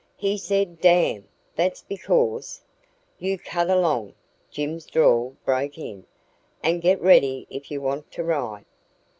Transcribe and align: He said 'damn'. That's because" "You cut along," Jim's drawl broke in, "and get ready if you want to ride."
He 0.17 0.35
said 0.35 0.81
'damn'. 0.81 1.27
That's 1.55 1.83
because" 1.83 2.63
"You 3.19 3.37
cut 3.37 3.69
along," 3.69 4.15
Jim's 4.49 4.87
drawl 4.87 5.35
broke 5.45 5.77
in, 5.77 6.07
"and 6.63 6.81
get 6.81 6.99
ready 6.99 7.45
if 7.51 7.69
you 7.69 7.81
want 7.81 8.11
to 8.13 8.23
ride." 8.23 8.65